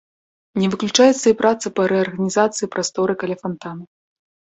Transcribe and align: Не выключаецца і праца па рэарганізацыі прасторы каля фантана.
Не 0.61 0.69
выключаецца 0.75 1.25
і 1.33 1.35
праца 1.43 1.67
па 1.81 1.87
рэарганізацыі 1.93 2.73
прасторы 2.75 3.13
каля 3.25 3.35
фантана. 3.47 3.83